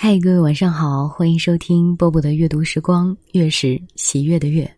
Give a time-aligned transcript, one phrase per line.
[0.00, 4.72] 嗨，各位晚上好，欢迎收听波波的阅读时光，月是喜悦的月。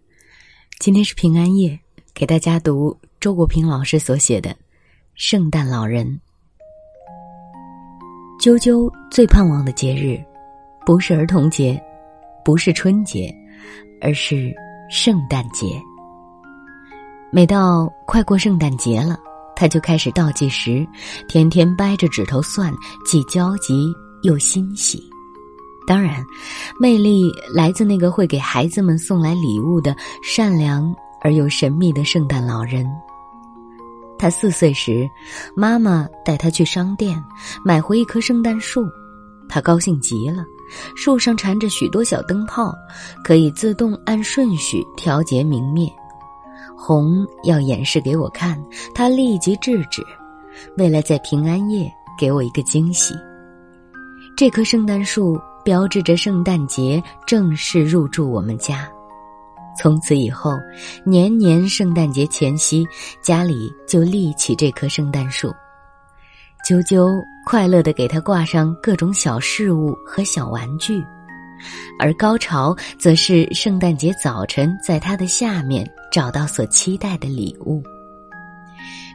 [0.79, 1.79] 今天是平安夜，
[2.15, 4.49] 给大家读周国平老师所写的
[5.15, 6.19] 《圣诞老人》。
[8.43, 10.19] 啾啾最盼望的节日，
[10.87, 11.79] 不是儿童节，
[12.43, 13.31] 不是春节，
[14.01, 14.51] 而是
[14.89, 15.67] 圣诞节。
[17.31, 19.19] 每到快过圣诞节了，
[19.55, 20.89] 他就开始倒计时，
[21.29, 22.73] 天天掰着指头算，
[23.05, 23.93] 既焦急
[24.23, 25.10] 又欣喜。
[25.87, 26.25] 当然，
[26.79, 32.87] 魅力来自那个会给孩子们送来礼物的善良而又神秘的圣诞老人。
[34.19, 35.09] 他四岁时，
[35.57, 37.21] 妈妈带他去商店
[37.65, 38.85] 买回一棵圣诞树，
[39.49, 40.45] 他高兴极了。
[40.95, 42.73] 树上缠着许多小灯泡，
[43.25, 45.91] 可以自动按顺序调节明灭。
[46.77, 48.63] 红要演示给我看，
[48.95, 50.05] 他立即制止，
[50.77, 53.13] 为了在平安夜给我一个惊喜。
[54.37, 55.41] 这棵圣诞树。
[55.65, 58.91] 标志着圣诞节正式入住我们家，
[59.79, 60.53] 从此以后，
[61.05, 62.87] 年年圣诞节前夕，
[63.23, 65.55] 家里就立起这棵圣诞树。
[66.67, 67.11] 啾啾
[67.47, 71.03] 快乐地给它挂上各种小饰物和小玩具，
[71.99, 77.83] 而高潮则是圣诞节早晨在它的下面找到所期待的礼物。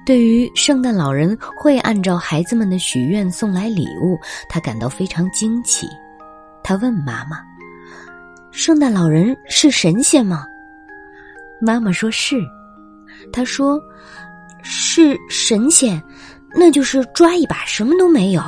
[0.08, 4.18] 对于圣诞老人会按照孩子们的许愿送来礼物，
[4.48, 5.88] 他感到非常惊奇。
[6.68, 7.38] 他问妈妈
[8.50, 10.48] ：“圣诞老人是神仙吗？”
[11.62, 12.42] 妈妈说是。
[13.32, 13.80] 他说
[14.64, 16.02] ：“是神仙，
[16.56, 18.42] 那就是抓一把什么都没有。”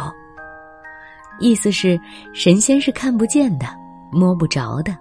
[1.40, 2.00] 意思是
[2.34, 3.68] 神仙是看不见的、
[4.12, 4.98] 摸不着的。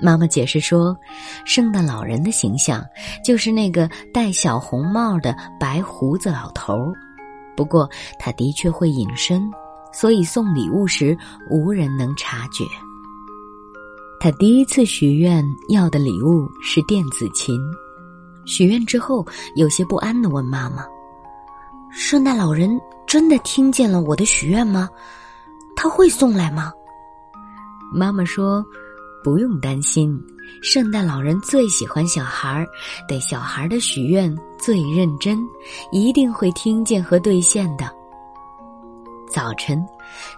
[0.00, 0.96] 妈妈解释说，
[1.44, 2.82] 圣诞老人的形象
[3.22, 6.94] 就是那个戴小红帽的白胡子老头儿，
[7.54, 7.86] 不过
[8.18, 9.42] 他的确会隐身。
[9.92, 11.16] 所以送礼物时
[11.50, 12.64] 无人能察觉。
[14.18, 17.60] 他第一次许愿要的礼物是电子琴，
[18.44, 20.86] 许愿之后有些不安的问妈妈
[21.90, 22.70] ：“圣诞老人
[23.06, 24.88] 真的听见了我的许愿吗？
[25.74, 26.72] 他会送来吗？”
[27.92, 28.64] 妈妈说
[29.24, 30.16] ：“不用担心，
[30.62, 32.66] 圣诞老人最喜欢小孩儿，
[33.08, 35.38] 对小孩的许愿最认真，
[35.90, 37.92] 一定会听见和兑现的。”
[39.32, 39.82] 早晨，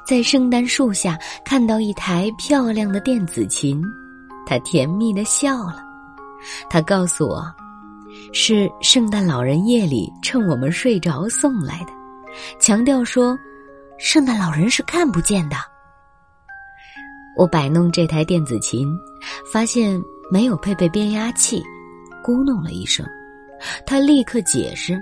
[0.07, 3.83] 在圣诞树下看到一台漂亮的电子琴，
[4.47, 5.83] 他甜蜜的笑了。
[6.71, 7.45] 他告诉我，
[8.33, 11.93] 是圣诞老人夜里趁我们睡着送来的，
[12.61, 13.37] 强调说，
[13.99, 15.57] 圣诞老人是看不见的。
[17.37, 18.89] 我摆弄这台电子琴，
[19.53, 20.01] 发现
[20.31, 21.61] 没有配备变压器，
[22.23, 23.05] 咕哝了一声。
[23.85, 24.97] 他立刻解释，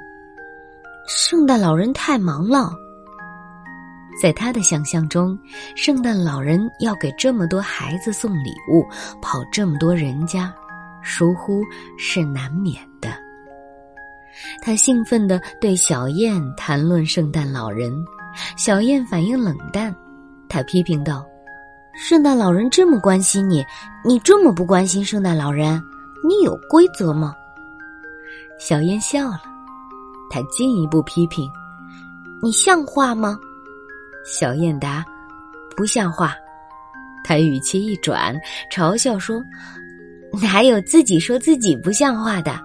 [1.06, 2.72] 圣诞老人太忙了。
[4.20, 5.38] 在他的想象中，
[5.74, 8.86] 圣诞老人要给这么多孩子送礼物，
[9.20, 10.52] 跑这么多人家，
[11.02, 11.62] 疏忽
[11.98, 13.10] 是难免的。
[14.62, 17.92] 他兴奋地对小燕谈论圣诞老人，
[18.56, 19.94] 小燕反应冷淡。
[20.48, 21.24] 他批评道
[21.94, 23.64] ：“圣诞老人这么关心你，
[24.04, 25.82] 你这么不关心圣诞老人，
[26.26, 27.34] 你有规则吗？”
[28.58, 29.42] 小燕笑了，
[30.30, 31.50] 他进一步批评
[32.42, 33.38] ：“你像话吗？”
[34.24, 35.04] 小燕答
[35.76, 36.34] ：“不像话。”
[37.24, 38.34] 他语气一转，
[38.70, 39.42] 嘲笑说
[40.42, 42.58] ：“哪有自己说自己不像话的？”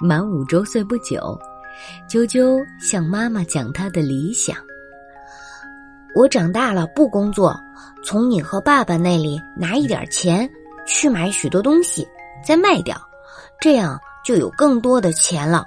[0.00, 1.36] 满五周岁不久，
[2.08, 4.56] 啾啾向妈妈讲他的理想
[6.14, 7.58] ：“我长大了不工作，
[8.04, 10.48] 从你和爸爸那里拿一点钱，
[10.86, 12.06] 去买许多东西，
[12.44, 12.96] 再卖掉，
[13.60, 15.64] 这样就有更多的钱了。”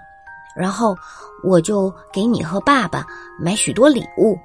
[0.56, 0.98] 然后
[1.44, 3.06] 我就给你和爸爸
[3.40, 4.38] 买许多礼物，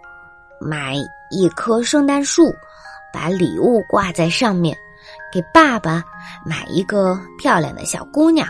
[0.60, 0.94] 买
[1.30, 2.54] 一棵圣诞树，
[3.12, 4.72] 把礼物挂在上面；
[5.32, 6.04] 给爸爸
[6.44, 8.46] 买一个漂亮的小姑娘，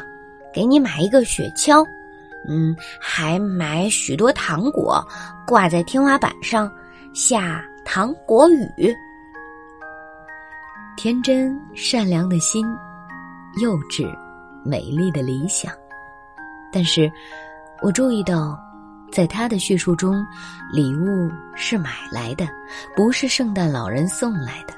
[0.53, 1.83] 给你买一个雪橇，
[2.47, 5.03] 嗯，还买许多糖果
[5.47, 6.71] 挂在天花板上，
[7.15, 8.95] 下糖果雨。
[10.97, 12.67] 天真善良的心，
[13.63, 14.07] 幼稚
[14.63, 15.73] 美丽的理想，
[16.71, 17.11] 但是。
[17.83, 18.59] 我注意到，
[19.13, 20.25] 在他的叙述中，
[20.73, 22.47] 礼物是买来的，
[22.97, 24.75] 不是圣诞老人送来的。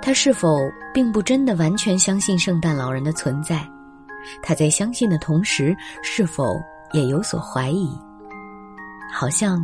[0.00, 0.58] 他是否
[0.94, 3.66] 并不真的完全相信圣诞老人的存在？
[4.42, 6.60] 他在相信的同时，是否
[6.92, 7.90] 也有所怀疑？
[9.12, 9.58] 好像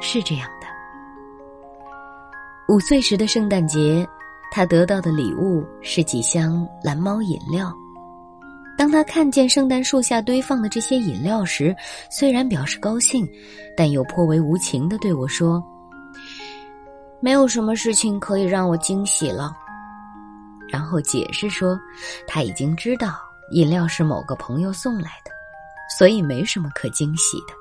[0.00, 0.66] 是这样的。
[2.72, 4.06] 五岁时的圣诞节，
[4.50, 7.72] 他得到的礼物是几箱蓝猫饮料。
[8.78, 11.74] 当他看见圣诞树下堆放的这些饮料时，
[12.08, 13.28] 虽然表示高兴，
[13.76, 15.60] 但又颇为无情的对我说
[17.20, 19.52] ：“没有什么事情可以让我惊喜了。
[20.68, 21.76] 然后解释说，
[22.24, 23.18] 他已经知道
[23.50, 25.32] 饮料是某个朋友送来的，
[25.98, 27.54] 所以没什么可惊喜的。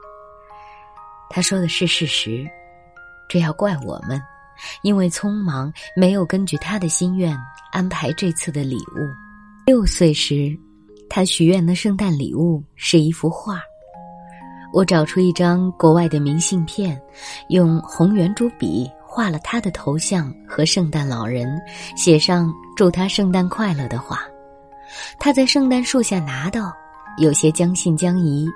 [1.31, 2.45] 他说的是事实，
[3.27, 4.21] 这要怪我们，
[4.83, 7.35] 因为匆忙没有根据他的心愿
[7.71, 9.09] 安排这次的礼物。
[9.65, 10.57] 六岁时，
[11.09, 13.59] 他许愿的圣诞礼物是一幅画。
[14.73, 17.01] 我找出一张国外的明信片，
[17.49, 21.59] 用红圆珠笔画了他的头像和圣诞老人，
[21.95, 24.19] 写上祝他圣诞快乐的话。
[25.19, 26.71] 他在圣诞树下拿到，
[27.17, 28.47] 有些将信将疑。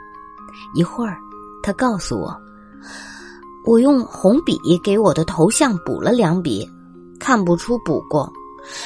[0.75, 1.18] 一会儿，
[1.63, 2.38] 他告诉我。
[3.65, 6.69] 我用红笔给我的头像补了两笔，
[7.19, 8.31] 看不出补过。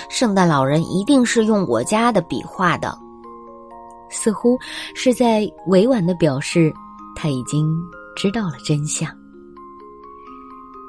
[0.09, 2.97] 圣诞老人一定是用我家的笔画的，
[4.09, 4.57] 似乎
[4.93, 6.73] 是在委婉的表示
[7.15, 7.75] 他已经
[8.15, 9.09] 知道了真相。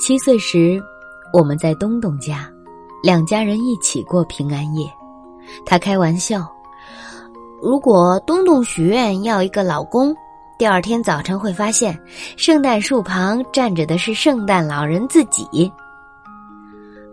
[0.01, 0.81] 七岁时，
[1.33, 2.51] 我们在东东家，
[3.03, 4.91] 两家人一起过平安夜。
[5.65, 6.47] 他开玩笑，
[7.63, 10.15] 如果东东许愿要一个老公。
[10.59, 12.01] 第二天早晨会发现，
[12.39, 15.71] 圣诞树旁站着的是圣诞老人自己。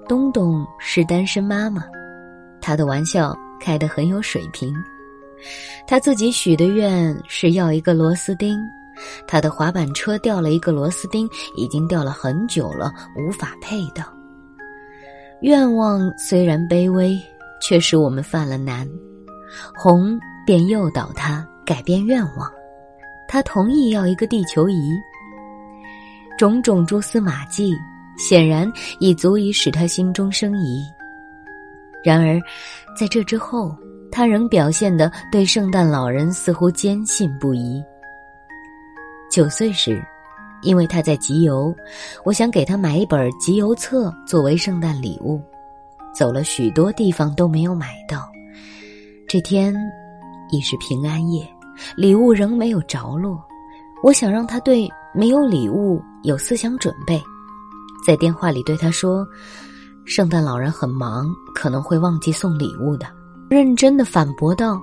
[0.07, 1.83] 东东是单身妈妈，
[2.61, 4.73] 她的玩笑开得很有水平。
[5.85, 8.57] 他自己许的愿是要一个螺丝钉，
[9.27, 14.03] 他的滑板车掉了一个螺丝钉，已经掉了很久了，无法配到。
[15.41, 17.19] 愿望虽然卑微，
[17.61, 18.87] 却使我们犯了难。
[19.75, 22.51] 红便诱导他改变愿望。
[23.27, 24.91] 他同意要一个地球仪，
[26.37, 27.73] 种种蛛丝马迹
[28.17, 30.83] 显然已足以使他心中生疑。
[32.03, 32.39] 然而，
[32.97, 33.75] 在这之后，
[34.13, 37.83] 他仍表现的对圣诞老人似乎坚信不疑。
[39.27, 39.99] 九岁时，
[40.61, 41.75] 因为他在集邮，
[42.23, 45.41] 我想给他买一本集邮册作为圣诞礼物，
[46.13, 48.29] 走了许多地方都没有买到。
[49.27, 49.73] 这天，
[50.51, 51.43] 已是平安夜。
[51.97, 53.43] 礼物仍没有着落，
[54.03, 57.19] 我想让他对没有礼物有思想准备，
[58.05, 59.25] 在电话里对他说
[60.05, 63.07] ：“圣诞老人很忙，可能会忘记送礼物的。”
[63.53, 64.81] 认真的反驳道：“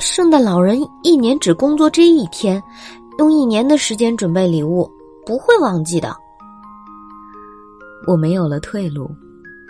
[0.00, 2.62] 圣诞老人一年只工作这一天，
[3.18, 4.90] 用一年的时间准备礼物，
[5.26, 6.16] 不会忘记的。”
[8.08, 9.10] 我没有了退路，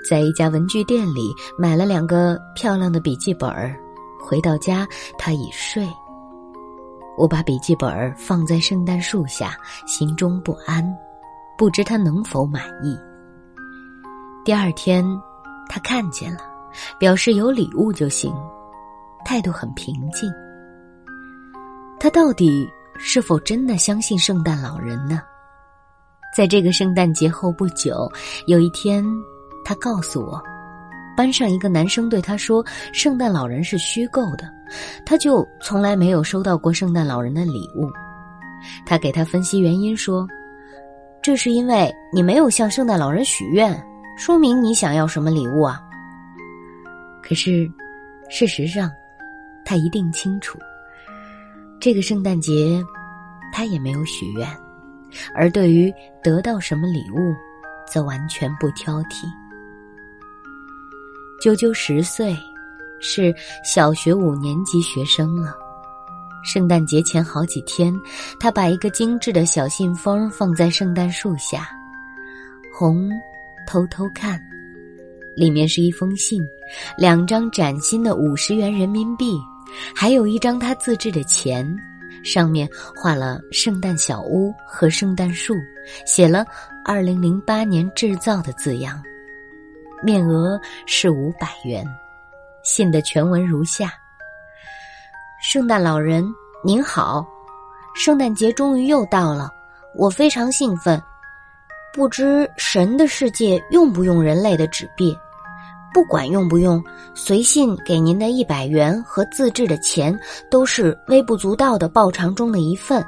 [0.09, 3.51] 在一家文具店里买了两个漂亮的笔记本
[4.21, 4.87] 回到家，
[5.19, 5.89] 他已睡。
[7.17, 9.57] 我把笔记本放在圣诞树下，
[9.89, 10.85] 心中不安，
[11.57, 12.97] 不知他能否满意。
[14.45, 15.05] 第二天，
[15.69, 16.41] 他看见了，
[16.99, 18.33] 表示有礼物就行，
[19.25, 20.33] 态度很平静。
[22.01, 25.21] 他到底是否真的相信圣诞老人呢？
[26.37, 28.11] 在这个圣诞节后不久，
[28.47, 29.05] 有一天，
[29.65, 30.41] 他告诉我。
[31.17, 32.65] 班上一个男生对他说
[32.95, 34.49] ：“圣诞老人是虚构的，
[35.05, 37.91] 他就从来没有收到过圣诞老人的礼物。”
[38.87, 40.29] 他给他分析原因说
[41.21, 43.85] ：“这是因为你没有向圣诞老人许愿，
[44.17, 45.83] 说明你想要什么礼物啊？”
[47.29, 47.71] 可是，
[48.31, 48.91] 事实上，
[49.67, 50.59] 他一定清楚，
[51.79, 52.83] 这个圣诞节，
[53.53, 54.49] 他也没有许愿，
[55.35, 55.93] 而对于
[56.23, 57.35] 得到什么礼物，
[57.87, 59.27] 则完全不挑剔。
[61.43, 62.35] 啾啾十岁，
[62.99, 65.55] 是小学五年级学生了。
[66.43, 67.95] 圣诞节前好几天，
[68.41, 71.69] 他把一个精致的小信封放在圣诞树下。
[72.75, 73.11] 红
[73.67, 74.41] 偷偷看，
[75.39, 76.45] 里面是一封信，
[76.97, 79.39] 两张崭新的五十元人民币，
[79.95, 81.65] 还有一张他自制的钱，
[82.25, 85.55] 上面画了圣诞小屋和圣诞树，
[86.05, 86.45] 写了
[86.85, 89.01] “二零零八年制造”的字样。
[90.03, 91.87] 面额是五百元，
[92.65, 93.93] 信的全文如下：
[95.41, 96.25] 圣诞老人
[96.65, 97.25] 您好，
[97.95, 99.49] 圣诞节终于又到了，
[99.95, 101.01] 我非常兴奋。
[101.93, 105.17] 不知神的世界用不用人类的纸币？
[105.93, 106.83] 不管用不用，
[107.15, 110.17] 随信给您的一百元和自制的钱
[110.51, 113.05] 都是微不足道的报偿中的一份，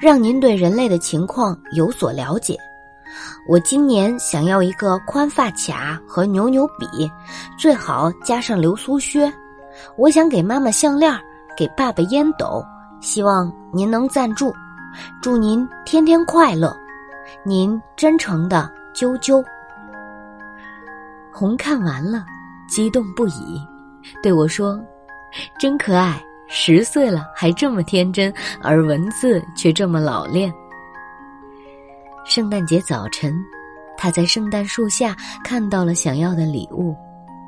[0.00, 2.58] 让您对人类的情况有所了解。
[3.46, 6.86] 我今年想要一个宽发卡和扭扭笔，
[7.58, 9.32] 最好加上流苏靴。
[9.96, 11.14] 我想给妈妈项链，
[11.56, 12.64] 给爸爸烟斗，
[13.00, 14.52] 希望您能赞助。
[15.20, 16.74] 祝您天天快乐，
[17.44, 19.44] 您真诚的啾啾。
[21.34, 22.24] 红看完了，
[22.68, 23.60] 激动不已，
[24.22, 24.80] 对我说
[25.58, 30.54] ：“真可爱，十岁了还这么天真，而文字却这么老练。”
[32.24, 33.34] 圣诞节早晨，
[33.98, 36.94] 他在圣诞树下看到了想要的礼物，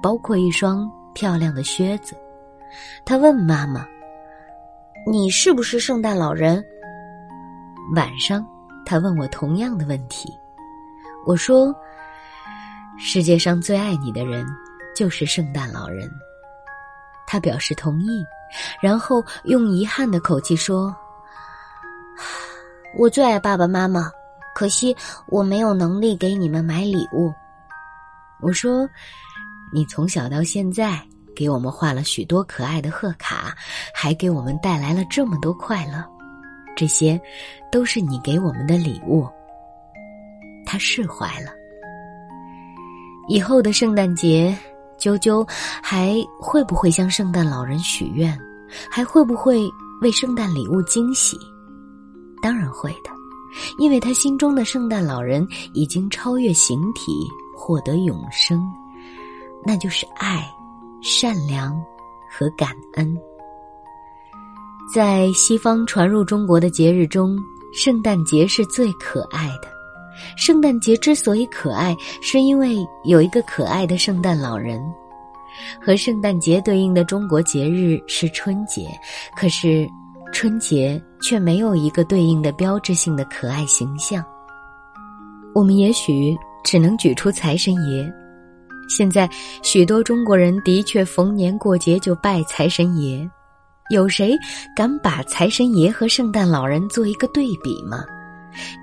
[0.03, 2.17] 包括一双漂亮的靴子。
[3.05, 3.87] 他问妈妈
[5.07, 6.61] ：“你是不是圣诞老人？”
[7.95, 8.45] 晚上，
[8.85, 10.29] 他问我同样的问题。
[11.25, 11.73] 我说
[12.99, 14.47] ：“世界上最爱你的人
[14.95, 16.11] 就是圣诞老人。”
[17.29, 18.25] 他表示同意，
[18.81, 20.95] 然后用遗憾的口气说
[22.97, 24.09] ：“我最爱爸爸妈妈，
[24.55, 27.35] 可惜我没有能力给你们买礼物。”
[28.41, 28.89] 我说
[29.75, 31.03] ：“你从小到现在
[31.35, 33.57] 给我们画了许多可爱的贺卡，
[33.93, 36.05] 还给我们带来了这么多快乐，
[36.77, 37.21] 这些
[37.73, 39.29] 都是你给我们的礼物。”
[40.65, 41.51] 他释怀了。
[43.29, 44.57] 以后的圣诞节，
[44.99, 45.47] 啾啾
[45.83, 48.39] 还会不会向圣诞老人许愿？
[48.91, 49.71] 还会不会
[50.03, 51.37] 为圣诞礼物惊喜？
[52.43, 53.11] 当然会的，
[53.79, 57.13] 因为他心中的圣诞老人已经超越形体，
[57.57, 58.61] 获得永生，
[59.65, 60.49] 那就是爱、
[61.03, 61.73] 善良
[62.31, 63.17] 和感恩。
[64.95, 67.37] 在西方传入中国的节日中，
[67.73, 69.76] 圣诞节是最可爱的。
[70.37, 74.81] 圣诞节之所以可爱，是因为有一个可爱的圣诞老人。
[75.81, 78.87] 和圣诞节对应的中国节日是春节，
[79.35, 79.89] 可是
[80.33, 84.23] 春节却没有一个对应的标志性的可爱形象。
[85.55, 88.13] 我们也许只能举出财神爷。
[88.89, 89.29] 现在
[89.63, 93.29] 许多中国人的确逢年过节就拜财神爷，
[93.91, 94.37] 有谁
[94.77, 98.05] 敢把财神爷和圣诞老人做一个对比吗？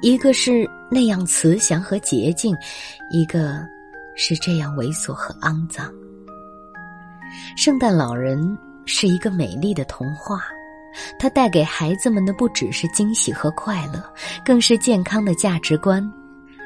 [0.01, 2.55] 一个是那样慈祥和洁净，
[3.11, 3.65] 一个
[4.15, 5.91] 是这样猥琐和肮脏。
[7.55, 10.41] 圣诞老人是一个美丽的童话，
[11.17, 14.03] 它带给孩子们的不只是惊喜和快乐，
[14.45, 16.03] 更是健康的价值观。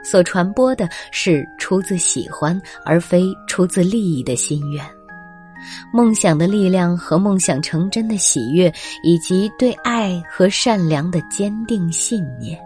[0.04, 4.86] 所传播的是出自喜欢而非出自利益的心愿，
[5.92, 8.72] 梦想的力量和梦想成真的喜悦，
[9.04, 12.58] 以及对爱和善良的坚定信念。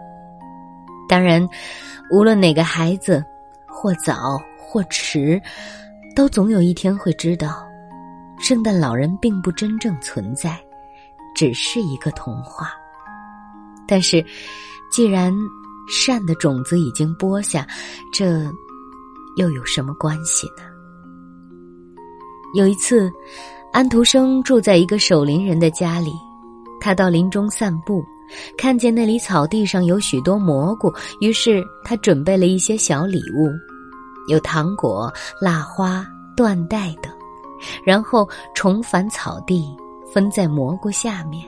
[1.12, 1.46] 当然，
[2.10, 3.22] 无论哪个孩子，
[3.68, 5.38] 或早或迟，
[6.16, 7.68] 都总有一天会知道，
[8.38, 10.58] 圣诞老人并不真正存在，
[11.34, 12.70] 只是一个童话。
[13.86, 14.24] 但是，
[14.90, 15.30] 既然
[15.86, 17.66] 善的种子已经播下，
[18.10, 18.50] 这
[19.36, 20.62] 又有什么关系呢？
[22.54, 23.12] 有一次，
[23.70, 26.14] 安徒生住在一个守林人的家里，
[26.80, 28.02] 他到林中散步。
[28.56, 33.50] 看见那里草地上有许多蘑菇，于是他准备了一些小礼物，
[34.28, 37.12] 有糖果、蜡花、缎带等，
[37.84, 39.64] 然后重返草地，
[40.12, 41.44] 分在蘑菇下面。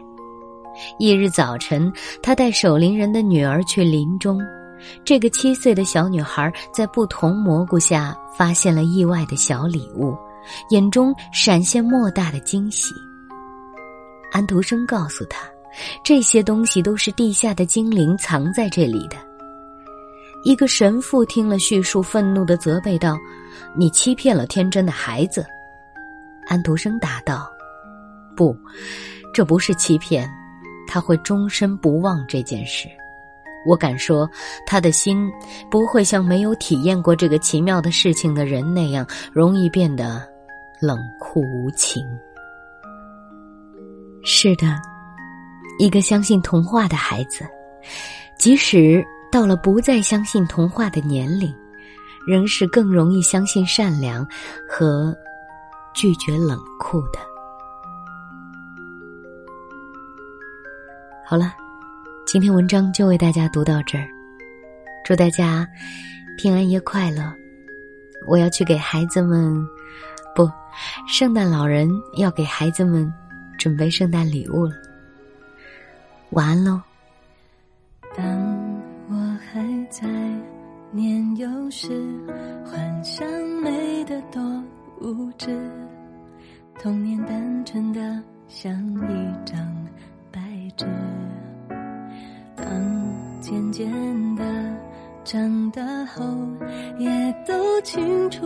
[0.99, 4.41] 一日早晨，他带守林人的女儿去林中，
[5.05, 10.17] 这个七岁的小女孩在不同蘑菇下发现了意外的小礼物，
[10.71, 12.93] 眼中闪现莫大的惊喜。
[14.33, 15.54] 安徒生告诉他。
[16.02, 19.16] 这些东西都是地下的精灵藏在这里的。
[20.45, 23.16] 一个神父听了叙述，愤怒的责备道
[23.75, 25.45] ：“你欺骗了天真的孩子。”
[26.47, 27.50] 安徒生答道
[28.37, 28.54] ：“不，
[29.33, 30.31] 这不是欺骗，
[30.87, 32.87] 他会终身不忘这件事。
[33.66, 34.28] 我敢说，
[34.66, 35.31] 他的心
[35.71, 40.23] 不会像没有体验过这个奇妙的事情的人那样容易变得
[40.78, 42.04] 冷酷无情。”
[44.23, 44.94] 是的。
[45.78, 47.45] 一个相信童话的孩子，
[48.38, 51.52] 即使到了不再相信童话的年龄，
[52.26, 54.26] 仍是更容易相信善良
[54.69, 55.16] 和
[55.93, 57.19] 拒绝冷酷的。
[61.26, 61.52] 好了，
[62.26, 64.07] 今天文章就为大家读到这儿，
[65.04, 65.66] 祝大家
[66.38, 67.33] 平安夜快乐！
[68.26, 69.66] 我要去给孩子们，
[70.35, 70.49] 不，
[71.09, 73.12] 圣诞老人要给孩子们
[73.59, 74.75] 准备圣诞礼物了。
[76.35, 76.81] 晚安喽。
[78.17, 78.26] 当
[79.09, 80.09] 我还在
[80.91, 81.91] 年幼时，
[82.67, 83.25] 幻想
[83.62, 84.43] 美得多
[85.00, 85.57] 无知，
[86.81, 89.57] 童年单纯的像一张
[90.33, 90.41] 白
[90.76, 90.85] 纸。
[92.57, 92.67] 当
[93.41, 93.88] 渐渐
[94.35, 94.43] 的
[95.23, 96.25] 长大后，
[96.99, 98.45] 也都清楚，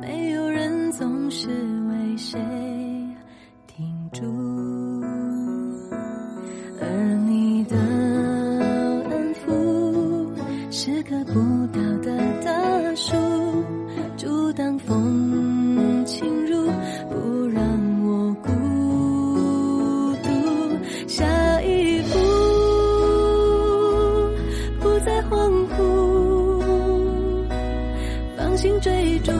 [0.00, 1.48] 没有人总是
[1.86, 2.40] 为谁
[3.68, 4.53] 停住。
[28.64, 29.30] 心追逐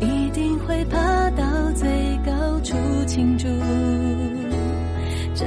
[0.00, 0.96] 一定会爬
[1.32, 1.86] 到最
[2.24, 2.74] 高处
[3.06, 3.46] 庆祝。
[5.34, 5.44] 这